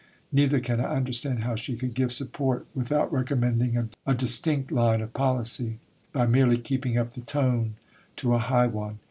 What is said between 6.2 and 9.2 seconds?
merely keeping up the tone to a high one.